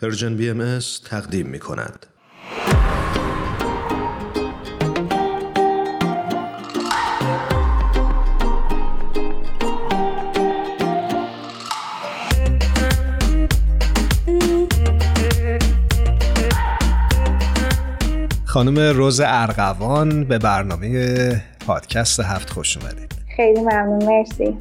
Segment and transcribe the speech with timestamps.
[0.00, 2.06] پرژن بی ام تقدیم می کند.
[18.44, 24.58] خانم روز ارغوان به برنامه پادکست هفت خوش اومدید خیلی ممنون مرسی.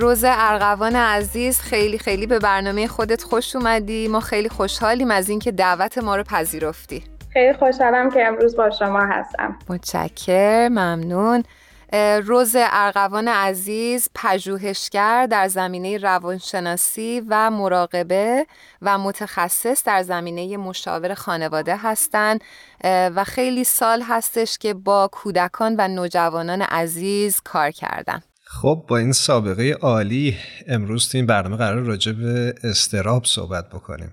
[0.00, 4.08] روز ارغوان عزیز خیلی خیلی به برنامه خودت خوش اومدی.
[4.08, 7.04] ما خیلی خوشحالیم از اینکه دعوت ما رو پذیرفتی.
[7.32, 9.58] خیلی خوشحالم که امروز با شما هستم.
[9.68, 11.42] متشکر ممنون.
[12.26, 18.46] روز ارغوان عزیز پژوهشگر در زمینه روانشناسی و مراقبه
[18.82, 22.40] و متخصص در زمینه مشاور خانواده هستند.
[22.84, 28.22] و خیلی سال هستش که با کودکان و نوجوانان عزیز کار کردن.
[28.44, 30.36] خب با این سابقه عالی
[30.68, 34.12] امروز تو این برنامه قرار راجع به استراب صحبت بکنیم.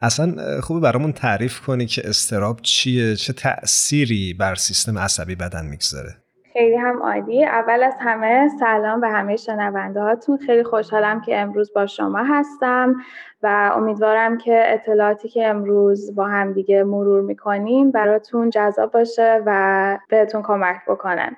[0.00, 6.21] اصلا خوبه برامون تعریف کنی که استراب چیه؟ چه تأثیری بر سیستم عصبی بدن می‌گذاره؟
[6.52, 7.44] خیلی هم عالی.
[7.44, 12.96] اول از همه سلام به همه شنونده هاتون خیلی خوشحالم که امروز با شما هستم
[13.42, 19.98] و امیدوارم که اطلاعاتی که امروز با هم دیگه مرور می‌کنیم براتون جذاب باشه و
[20.08, 21.36] بهتون کمک بکنن.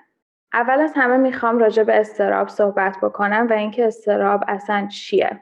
[0.54, 5.40] اول از همه می‌خوام راجع به استراب صحبت بکنم و اینکه استراب اصلا چیه.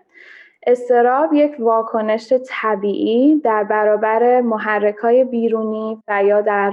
[0.67, 6.73] استراب یک واکنش طبیعی در برابر محرکای بیرونی و یا در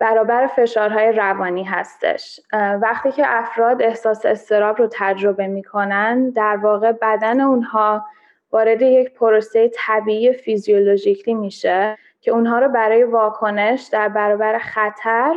[0.00, 2.40] برابر فشارهای روانی هستش.
[2.82, 8.04] وقتی که افراد احساس استراب رو تجربه می‌کنن در واقع بدن اونها
[8.52, 15.34] وارد یک پروسه طبیعی فیزیولوژیکلی میشه که اونها رو برای واکنش در برابر خطر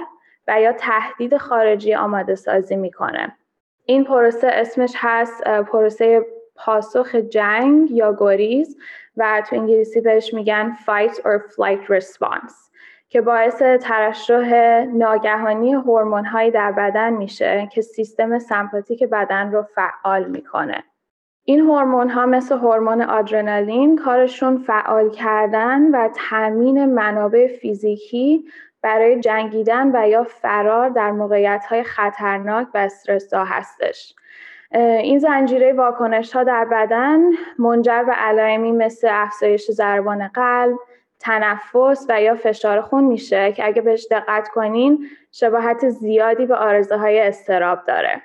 [0.47, 3.37] و یا تهدید خارجی آماده سازی می‌کنه.
[3.85, 8.77] این پروسه اسمش هست پروسه پاسخ جنگ یا گریز
[9.17, 12.53] و تو انگلیسی بهش میگن fight or flight response.
[13.13, 20.23] که باعث ترشح ناگهانی هورمون هایی در بدن میشه که سیستم سمپاتیک بدن رو فعال
[20.23, 20.83] می‌کنه.
[21.45, 28.45] این هورمون ها مثل هورمون آدرنالین کارشون فعال کردن و تامین منابع فیزیکی
[28.81, 34.15] برای جنگیدن و یا فرار در موقعیت های خطرناک و استرسا هستش.
[34.75, 37.19] این زنجیره واکنش ها در بدن
[37.59, 40.77] منجر به علائمی مثل افزایش ضربان قلب،
[41.23, 46.97] تنفس و یا فشار خون میشه که اگه بهش دقت کنین شباهت زیادی به آرزه
[46.97, 48.21] های استراب داره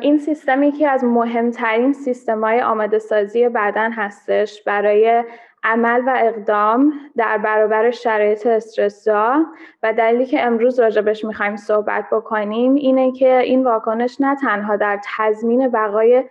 [0.00, 4.62] این سیستمی که از مهمترین سیستم های آماده سازی بدن هستش.
[4.62, 5.24] برای
[5.64, 9.46] عمل و اقدام در برابر شرایط استرسا
[9.82, 15.00] و دلیلی که امروز راجبش می‌خوایم صحبت بکنیم اینه که این واکنش نه تنها در
[15.16, 16.24] تضمین بقای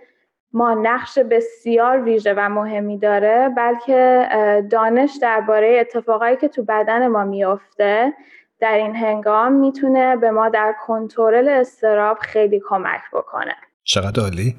[0.54, 4.28] ما نقش بسیار ویژه و مهمی داره بلکه
[4.72, 8.14] دانش درباره اتفاقایی که تو بدن ما میافته
[8.60, 13.56] در این هنگام می‌تونه به ما در کنترل استراب خیلی کمک بکنه.
[13.84, 14.56] چقدر عالی؟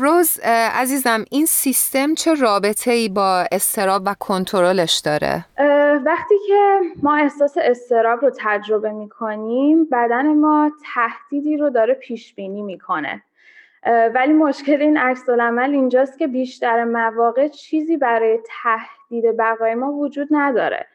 [0.00, 0.40] روز
[0.74, 5.44] عزیزم این سیستم چه رابطه ای با استراب و کنترلش داره؟
[6.06, 12.62] وقتی که ما احساس استراب رو تجربه می‌کنیم بدن ما تهدیدی رو داره پیش بینی
[12.62, 13.22] می‌کنه.
[13.86, 20.28] ولی مشکل این عکس العمل اینجاست که بیشتر مواقع چیزی برای تهدید بقای ما وجود
[20.30, 20.86] نداره.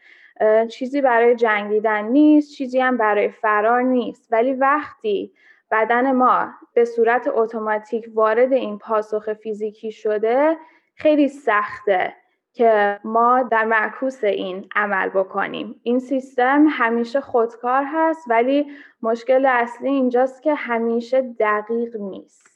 [0.70, 4.28] چیزی برای جنگیدن نیست چیزی هم برای فرار نیست.
[4.32, 5.34] ولی وقتی
[5.72, 10.58] بدن ما به صورت اتوماتیک وارد این پاسخ فیزیکی شده
[10.96, 12.14] خیلی سخته
[12.54, 15.80] که ما در معکوس این عمل بکنیم.
[15.84, 22.53] این سیستم همیشه خودکار هست ولی مشکل اصلی اینجاست که همیشه دقیق نیست.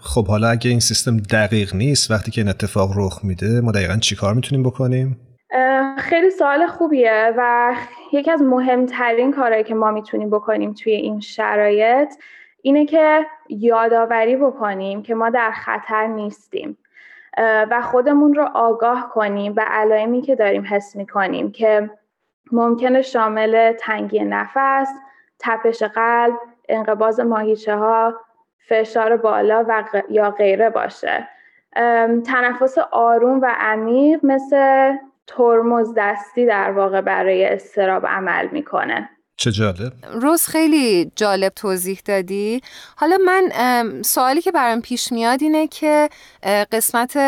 [0.00, 3.96] خب حالا اگه این سیستم دقیق نیست وقتی که این اتفاق رخ میده ما دقیقا
[3.96, 5.20] چی کار می‌تونیم بکنیم؟
[5.98, 7.74] خیلی سوال خوبیه و
[8.12, 12.08] یکی از مهمترین کارهایی که ما می‌تونیم بکنیم توی این شرایط
[12.62, 16.78] اینه که یادآوری بکنیم که ما در خطر نیستیم
[17.70, 21.90] و خودمون رو آگاه کنیم به علائمی که داریم حس می‌کنیم که
[22.52, 24.88] ممکنه شامل تنگی نفس،
[25.38, 26.34] تپش قلب،
[26.68, 28.14] انقباز ماهیچه ها،
[28.68, 31.28] فشار بالا و یا غیره باشه.
[32.26, 34.92] تنفس آروم و عمیق مثل
[35.26, 39.10] ترمز دستی در واقع برای استراب عمل می‌کنه.
[39.36, 39.92] چه جالب.
[40.12, 42.60] روز خیلی جالب توضیح دادی.
[42.96, 43.52] حالا من
[44.02, 46.08] سوالی که برام پیش میاد اینه که
[46.72, 47.18] قسمت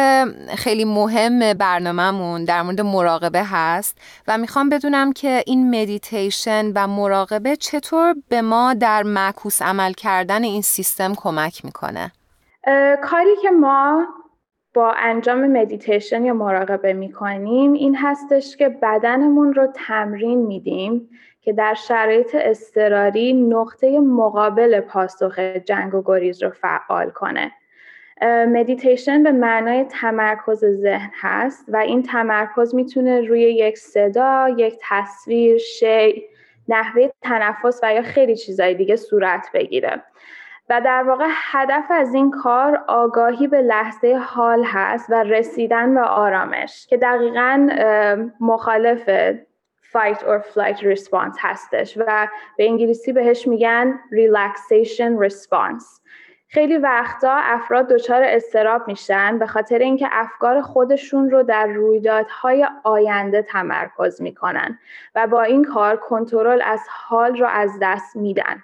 [0.54, 3.98] خیلی مهم برنامهمون در مورد مراقبه هست
[4.28, 10.44] و می‌خوام بدونم که این مدیتیشن و مراقبه چطور به ما در معکوس عمل کردن
[10.44, 12.12] این سیستم کمک می‌کنه؟
[13.02, 14.06] کاری که ما
[14.74, 21.08] با انجام مدیتیشن یا مراقبه می‌کنیم این هستش که بدنمون رو تمرین میدیم.
[21.46, 27.52] که در شرایط اضطراری نقطه مقابل پاسخ جنگ و گریز رو فعال کنه.
[28.48, 35.58] مدیتیشن به معنای تمرکز ذهن هست و این تمرکز می‌تونه روی یک صدا، یک تصویر،
[35.58, 36.24] شی،
[36.68, 40.02] نحوه تنفس و یا خیلی چیزای دیگه صورت بگیره.
[40.70, 46.00] و در واقع هدف از این کار آگاهی به لحظه حال هست و رسیدن به
[46.00, 47.68] آرامش که دقیقا
[48.40, 49.10] مخالف
[49.96, 56.00] fight or flight response هستش و به انگلیسی بهش میگن relaxation response.
[56.48, 63.42] خیلی وقتا افراد دچار استراب میشن به خاطر اینکه افکار خودشون رو در رویدادهای آینده
[63.42, 64.78] تمرکز می‌کنن
[65.14, 68.62] و با این کار کنترل از حال رو از دست میدن.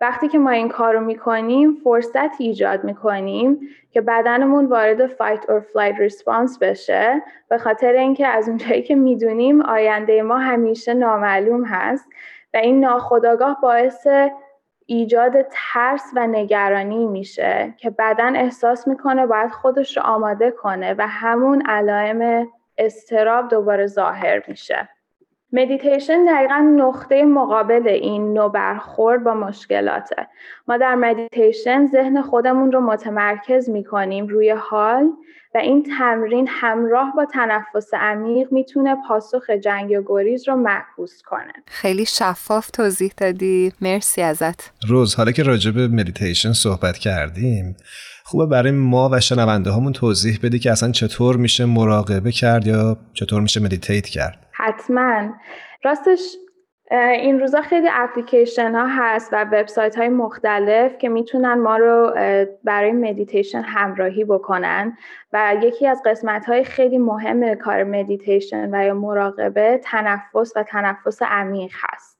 [0.00, 3.60] وقتی که ما این کار رو می‌کنیم فرصت ایجاد می‌کنیم
[3.90, 9.62] که بدنمون وارد fight or flight response بشه به خاطر اینکه از اونجایی که می‌دونیم
[9.62, 12.08] آینده ما همیشه نامعلوم هست
[12.54, 14.06] و این ناخودآگاه باعث
[14.86, 21.06] ایجاد ترس و نگرانی میشه که بدن احساس می‌کنه باید خودش رو آماده کنه و
[21.06, 24.88] همون علائم اضطراب دوباره ظاهر میشه.
[25.56, 30.26] مدیتیشن دقیقا نقطه مقابل این نوع برخورد با مشکلاته.
[30.68, 35.10] ما در مدیتیشن ذهن خودمون رو متمرکز می‌کنیم روی حال
[35.54, 41.52] و این تمرین همراه با تنفس عمیق می‌تونه پاسخ جنگ و گریز رو معکوس کنه.
[41.66, 43.72] خیلی شفاف توضیح دادی.
[43.80, 44.72] مرسی ازت.
[44.88, 47.76] رز حالا که راجع به مدیتیشن صحبت کردیم
[48.26, 52.96] خوبه برای ما و شنونده هامون توضیح بدی که اصلا چطور میشه مراقبه کرد یا
[53.12, 54.46] چطور میشه meditate کرد.
[54.52, 55.32] حتما.
[55.84, 56.20] راستش
[56.90, 62.14] این روزا خیلی اپلیکیشن ها هست و وبسایت های مختلف که می‌تونن ما رو
[62.64, 64.96] برای مدیتیشن همراهی بکنن
[65.32, 71.22] و یکی از قسمت های خیلی مهم کار مدیتیشن و یا مراقبه تنفس و تنفس
[71.22, 72.18] عمیق هست.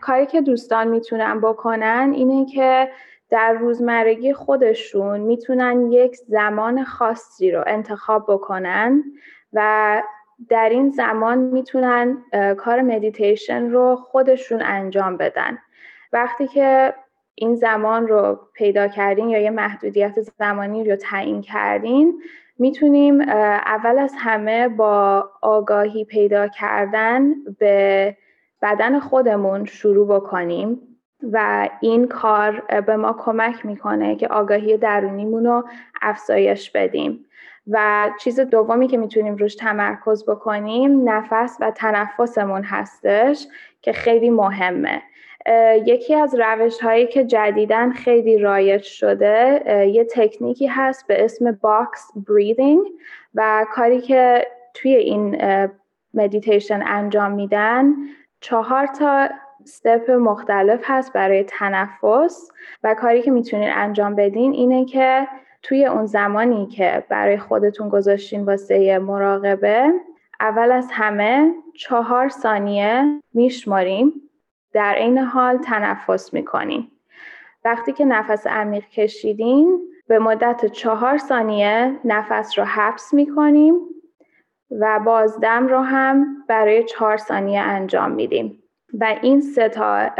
[0.00, 2.88] کاری که دوستان می‌تونن بکنن اینه که
[3.32, 9.04] در روزمرگی خودشون می‌تونن یک زمان خاصی رو انتخاب بکنن
[9.52, 10.02] و
[10.48, 12.24] در این زمان می‌تونن
[12.58, 15.58] کار مدیتیشن رو خودشون انجام بدن.
[16.12, 16.94] وقتی که
[17.34, 22.22] این زمان رو پیدا کردین یا یه محدودیت زمانی رو تعیین کردین
[22.58, 28.16] می‌تونیم اول از همه با آگاهی پیدا کردن به
[28.62, 30.91] بدن خودمون شروع بکنیم.
[31.32, 35.64] و این کار به ما کمک می‌کنه که آگاهی درونیمون رو
[36.02, 37.24] افزایش بدیم.
[37.70, 43.46] و چیز دومی که می‌تونیم روش تمرکز بکنیم نفس و تنفسمون هستش
[43.82, 45.02] که خیلی مهمه.
[45.86, 52.10] یکی از روش هایی که جدیدا خیلی رایج شده یه تکنیکی هست به اسم box
[52.28, 52.86] breathing
[53.34, 55.38] و کاری که توی این
[56.14, 57.94] مدیتیشن انجام میدن
[58.40, 59.28] چهار تا
[59.62, 62.50] step مختلف هست برای تنفس
[62.82, 65.28] و کاری که می‌تونین انجام بدین اینه که
[65.62, 69.92] توی اون زمانی که برای خودتون گذاشتین واسه مراقبه
[70.40, 74.12] اول از همه چهار ثانیه میشماریم
[74.72, 76.92] در این حال تنفس می‌کنیم
[77.64, 83.74] وقتی که نفس عمیق کشیدین به مدت چهار ثانیه نفس رو حبس می‌کنیم
[84.80, 88.61] و بازدم رو هم برای چهار ثانیه انجام میدیم.
[89.00, 90.10] و این سه تا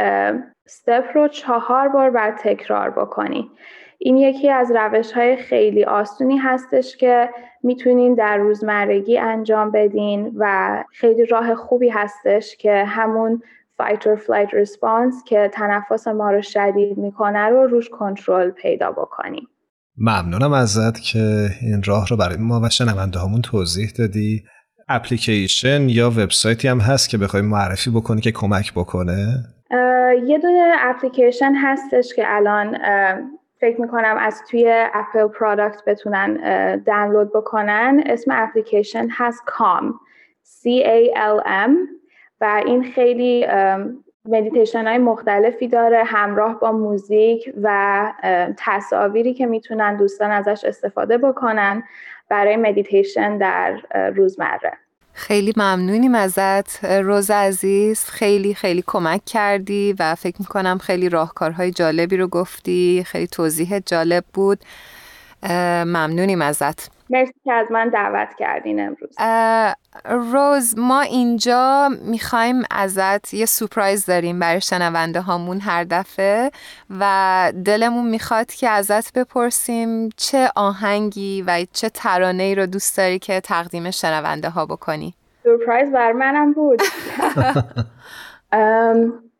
[0.65, 3.45] استپ رو چهار بار بعد تکرار بکنید
[3.97, 7.29] این یکی از روش های خیلی آسونی هستش که
[7.63, 13.41] می‌تونین در روزمرگی انجام بدین و خیلی راه خوبی هستش که همون
[13.81, 19.47] fight or flight response که تنفس ما رو شدید می‌کنه رو روش کنترل پیدا بکنیم
[19.97, 24.43] ممنونم ازت که این راه رو برای ما و شنونده توضیح دادی.
[24.89, 29.45] اپلیکیشن یا وبسایتی هم هست که بخوای معرفی بکنی که کمک بکنه؟
[30.25, 32.77] یه دونه اپلیکیشن هستش که الان
[33.59, 36.37] فکر می‌کنم از توی Apple product بتونن
[36.85, 38.03] دانلود بکنن.
[38.05, 39.99] اسم اپلیکیشن هست Calm.
[40.43, 41.71] C A L M.
[42.41, 43.47] و این خیلی
[44.25, 46.03] مدیتیشن های مختلفی داره.
[46.05, 48.13] همراه با موزیک و
[48.57, 51.83] تصاویری که می‌تونن دوستان ازش استفاده بکنن.
[52.29, 53.81] برای مدیتیشن در
[54.15, 54.73] روزمره.
[55.13, 56.85] خیلی ممنونیم ازت.
[56.85, 63.03] رز عزیز خیلی خیلی کمک کردی و فکر می‌کنم خیلی راهکارهای جالبی رو گفتی.
[63.07, 64.59] خیلی توضیح جالب بود.
[65.85, 66.92] ممنونیم ازت.
[67.13, 69.15] مرسی که از من دعوت کردین امروز.
[70.33, 76.51] رز ما اینجا می‌خوایم ازت یه surprise داریم برای شنونده هامون هر دفعه
[76.99, 83.19] و دلمون می‌خواد که ازت بپرسیم چه آهنگی و چه ترانه ای رو دوست داری
[83.19, 85.13] که تقدیم شنونده ها بکنی.
[85.43, 86.81] سپرایز بر منم بود.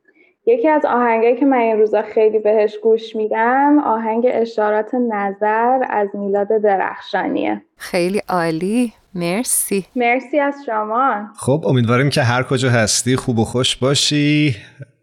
[0.46, 6.08] یکی از آهنگایی که من این روزا خیلی بهش گوش میدم آهنگ اشارات نظر از
[6.14, 7.62] میلاد درخشانیه.
[7.78, 8.94] خیلی عالی.
[9.16, 9.86] مرسی.
[9.96, 11.28] مرسی از شما.
[11.40, 14.56] خب امیدواریم که هر کجا هستی خوب و خوش باشی.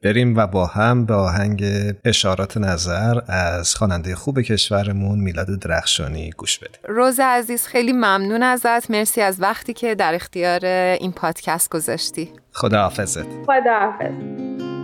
[0.03, 1.65] بریم و با هم به آهنگ
[2.05, 6.81] اشارات نظر از خواننده خوب کشورمون میلاد درخشانی گوش بدیم.
[6.89, 8.91] روز عزیز خیلی ممنون ازت.
[8.91, 10.65] مرسی از وقتی که در اختیار
[11.01, 12.29] این پادکست گذاشتی.
[12.53, 14.80] خدا حافظت خدا حافظ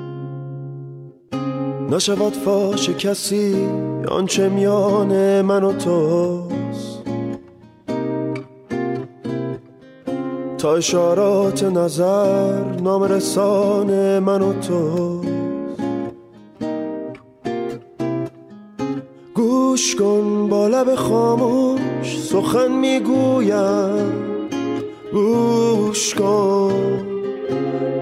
[1.90, 3.68] نشود فاش کسی
[4.08, 7.02] آنچه میان من و توست.
[10.58, 15.20] تا اشارات نظر نام رسان من و تو
[19.34, 24.12] گوش کن با لب خاموش سخن می‌گویم.
[25.12, 27.06] گوش کن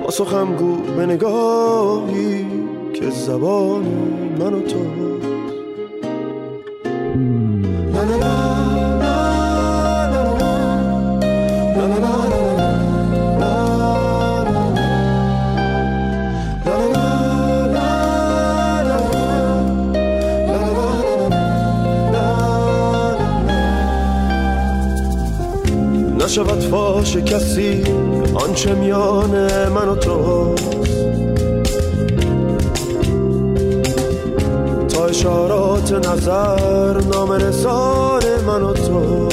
[0.05, 2.63] با سخم گو به نگاهی
[2.95, 3.85] که زبان
[4.39, 4.79] من و تو
[26.25, 27.85] نشود فاش کسی
[28.35, 29.31] آنچه میان
[29.69, 30.55] من و تو
[35.25, 39.24] اشارات نظر نام رسان من و تو.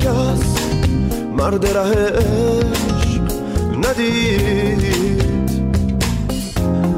[0.00, 0.42] کس
[1.36, 3.22] مرد ره عشق
[3.84, 5.20] ندید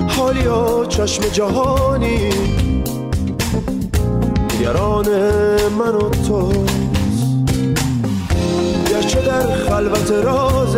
[0.09, 2.31] حالیا چشم جهانی
[4.63, 5.07] نگران
[5.79, 6.53] من و تو
[8.91, 10.77] گرچه در خلوت راز